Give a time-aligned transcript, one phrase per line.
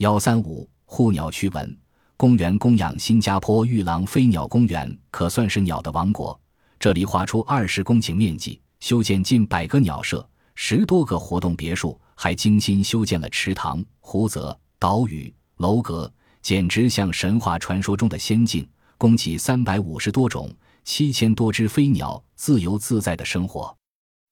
[0.00, 1.78] 幺三五护鸟驱蚊。
[2.16, 6.38] 公园供养新加坡玉郎飞鸟公园，可算是鸟的王国。
[6.78, 16.10] 这里划出二十公顷面积，修建近百个鸟舍，十多个活动别墅，还精心修建了池塘、湖泽、岛屿、楼阁，
[16.40, 18.66] 简直像神话传说中的仙境。
[18.96, 20.50] 供给三百五十多种、
[20.82, 23.76] 七千多只飞鸟自由自在的生活。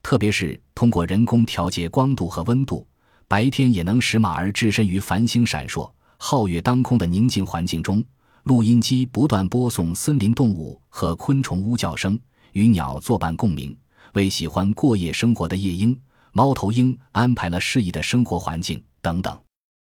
[0.02, 2.86] 特别是通过人工调节光度和温度，
[3.28, 5.88] 白天也能使马儿置身于繁星闪烁。
[6.18, 8.02] 皓月当空的宁静环境中，
[8.44, 12.18] 录音机不断播送森林动物和昆虫呜叫声，
[12.52, 13.76] 与鸟作伴共鸣。
[14.14, 15.96] 为喜欢过夜生活的夜莺、
[16.32, 19.38] 猫头鹰安排了适宜的生活环境等等，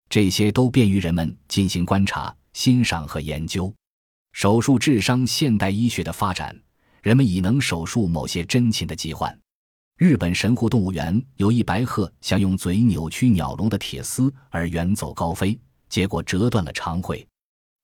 [0.08, 3.74] 这些都便于人们进行观察、欣赏和研究。
[4.32, 6.56] 手术治伤，现代医学的发展，
[7.02, 9.36] 人们已能手术某些真禽的疾患。
[9.96, 15.56] 日本神户动物园有一白鹤，想用嘴扭曲鸟笼的铁丝而远走高飞。
[15.88, 17.24] 结果折断了长喙，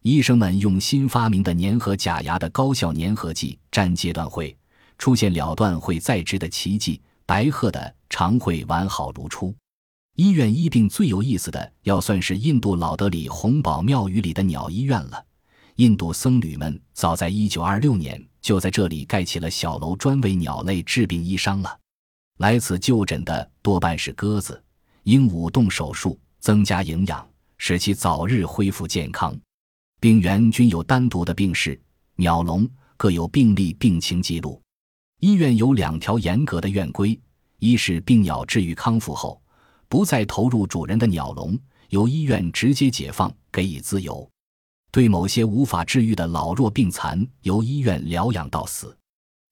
[0.03, 4.57] 医生们用新发明的粘合假牙的高效粘合剂粘接断会，
[4.99, 9.55] 出现了断喙再植的奇迹，白鹤的肠会完好如初。
[10.17, 15.25] 医院医病最有意思的，要算是印度老德里红宝庙宇里的鸟医院了。
[15.77, 21.79] 印度僧侣们早在1926年就在这里盖起了小楼，专为鸟类治病医伤了。
[22.41, 24.63] 来此就诊的多半是鸽子、
[25.03, 27.31] 鹦鹉，动手术增加营养。
[27.59, 29.39] 使其早日恢复健康。
[30.01, 31.79] 病原均有单独的病室、
[32.17, 34.59] 鸟笼，各有病例病情记录。
[35.19, 37.21] 医院有两条严格的院规：
[37.59, 39.39] 一是病鸟治愈康复后，
[39.91, 41.59] 不再投入主人的鸟笼，
[41.91, 44.27] 由医院直接解放，给予自由；
[44.91, 48.97] 对某些无法治愈的老弱病残，由医院疗养到死，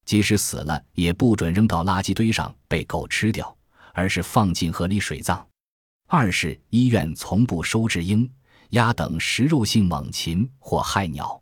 [0.08, 3.54] 即使死了，也不准扔到垃圾堆上被狗吃掉，
[3.92, 5.46] 而是放进河里水葬。
[6.06, 8.26] 二是医院从不收治鹰、
[8.70, 11.38] 鸭等食肉性猛禽或害鸟。